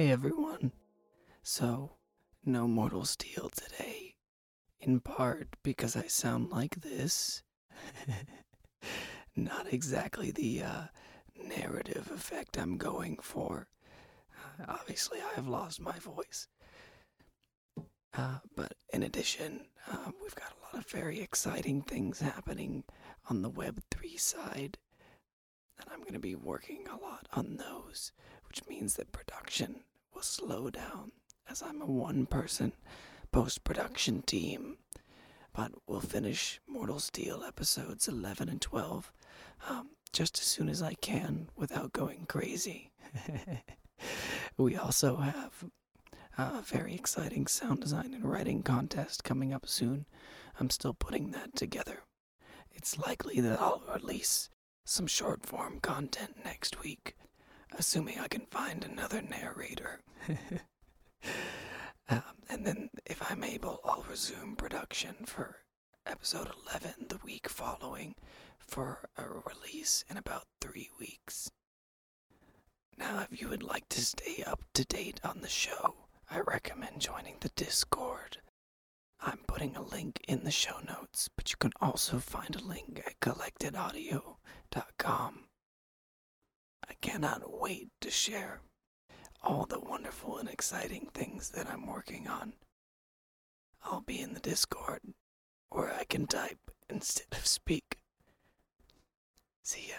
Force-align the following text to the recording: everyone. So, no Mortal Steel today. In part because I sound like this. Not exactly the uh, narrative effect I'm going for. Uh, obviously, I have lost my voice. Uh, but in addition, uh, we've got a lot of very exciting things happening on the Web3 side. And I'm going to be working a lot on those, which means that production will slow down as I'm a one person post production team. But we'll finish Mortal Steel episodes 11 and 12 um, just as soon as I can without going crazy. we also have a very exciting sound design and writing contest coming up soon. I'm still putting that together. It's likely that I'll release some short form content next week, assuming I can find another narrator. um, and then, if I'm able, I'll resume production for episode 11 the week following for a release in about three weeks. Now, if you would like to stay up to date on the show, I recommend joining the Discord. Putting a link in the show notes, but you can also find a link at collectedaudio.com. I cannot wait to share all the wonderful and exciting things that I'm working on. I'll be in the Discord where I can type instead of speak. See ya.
everyone. 0.00 0.72
So, 1.42 1.92
no 2.46 2.66
Mortal 2.66 3.04
Steel 3.04 3.50
today. 3.50 4.14
In 4.80 5.00
part 5.00 5.48
because 5.62 5.96
I 5.96 6.06
sound 6.06 6.50
like 6.50 6.76
this. 6.76 7.42
Not 9.36 9.70
exactly 9.70 10.30
the 10.30 10.62
uh, 10.62 10.82
narrative 11.36 12.10
effect 12.10 12.56
I'm 12.56 12.78
going 12.78 13.18
for. 13.20 13.68
Uh, 14.58 14.64
obviously, 14.80 15.18
I 15.20 15.34
have 15.34 15.46
lost 15.46 15.78
my 15.78 15.98
voice. 15.98 16.48
Uh, 18.14 18.38
but 18.56 18.72
in 18.94 19.02
addition, 19.02 19.66
uh, 19.90 20.10
we've 20.22 20.34
got 20.34 20.52
a 20.52 20.74
lot 20.74 20.82
of 20.84 20.90
very 20.90 21.20
exciting 21.20 21.82
things 21.82 22.20
happening 22.20 22.84
on 23.28 23.42
the 23.42 23.50
Web3 23.50 24.18
side. 24.18 24.78
And 25.82 25.92
I'm 25.92 26.00
going 26.00 26.12
to 26.14 26.18
be 26.18 26.34
working 26.34 26.86
a 26.88 27.02
lot 27.02 27.26
on 27.32 27.56
those, 27.56 28.12
which 28.48 28.66
means 28.68 28.94
that 28.94 29.12
production 29.12 29.80
will 30.14 30.22
slow 30.22 30.70
down 30.70 31.12
as 31.48 31.62
I'm 31.62 31.82
a 31.82 31.86
one 31.86 32.26
person 32.26 32.72
post 33.30 33.64
production 33.64 34.22
team. 34.22 34.76
But 35.54 35.72
we'll 35.86 36.00
finish 36.00 36.60
Mortal 36.66 36.98
Steel 36.98 37.42
episodes 37.46 38.08
11 38.08 38.48
and 38.48 38.60
12 38.60 39.12
um, 39.68 39.90
just 40.12 40.38
as 40.38 40.44
soon 40.44 40.68
as 40.68 40.82
I 40.82 40.94
can 40.94 41.48
without 41.56 41.92
going 41.92 42.26
crazy. 42.26 42.90
we 44.56 44.76
also 44.76 45.16
have 45.16 45.64
a 46.38 46.62
very 46.62 46.94
exciting 46.94 47.46
sound 47.46 47.80
design 47.80 48.14
and 48.14 48.24
writing 48.24 48.62
contest 48.62 49.24
coming 49.24 49.52
up 49.52 49.66
soon. 49.68 50.06
I'm 50.58 50.70
still 50.70 50.94
putting 50.94 51.30
that 51.32 51.54
together. 51.56 52.02
It's 52.70 52.98
likely 52.98 53.40
that 53.40 53.60
I'll 53.60 53.82
release 53.94 54.48
some 54.84 55.06
short 55.06 55.46
form 55.46 55.80
content 55.80 56.44
next 56.44 56.82
week, 56.82 57.16
assuming 57.76 58.18
I 58.18 58.28
can 58.28 58.46
find 58.50 58.84
another 58.84 59.22
narrator. 59.22 60.00
um, 62.08 62.22
and 62.48 62.66
then, 62.66 62.90
if 63.06 63.22
I'm 63.30 63.44
able, 63.44 63.80
I'll 63.84 64.04
resume 64.08 64.56
production 64.56 65.14
for 65.24 65.56
episode 66.06 66.48
11 66.68 67.06
the 67.08 67.18
week 67.24 67.48
following 67.48 68.14
for 68.58 69.08
a 69.16 69.24
release 69.46 70.04
in 70.10 70.16
about 70.16 70.44
three 70.60 70.90
weeks. 70.98 71.50
Now, 72.98 73.26
if 73.30 73.40
you 73.40 73.48
would 73.48 73.62
like 73.62 73.88
to 73.90 74.04
stay 74.04 74.42
up 74.46 74.64
to 74.74 74.84
date 74.84 75.20
on 75.24 75.40
the 75.40 75.48
show, 75.48 75.94
I 76.30 76.40
recommend 76.40 77.00
joining 77.00 77.36
the 77.40 77.50
Discord. 77.50 78.11
Putting 79.62 79.76
a 79.76 79.82
link 79.82 80.18
in 80.26 80.42
the 80.42 80.50
show 80.50 80.80
notes, 80.88 81.30
but 81.36 81.52
you 81.52 81.56
can 81.56 81.70
also 81.80 82.18
find 82.18 82.56
a 82.56 82.64
link 82.64 83.00
at 83.06 83.20
collectedaudio.com. 83.20 85.44
I 86.88 86.94
cannot 87.00 87.60
wait 87.60 87.90
to 88.00 88.10
share 88.10 88.62
all 89.40 89.66
the 89.66 89.78
wonderful 89.78 90.38
and 90.38 90.48
exciting 90.48 91.10
things 91.14 91.50
that 91.50 91.70
I'm 91.70 91.86
working 91.86 92.26
on. 92.26 92.54
I'll 93.84 94.00
be 94.00 94.20
in 94.20 94.34
the 94.34 94.40
Discord 94.40 95.02
where 95.70 95.94
I 95.94 96.06
can 96.10 96.26
type 96.26 96.72
instead 96.90 97.28
of 97.30 97.46
speak. 97.46 97.98
See 99.62 99.90
ya. 99.90 99.98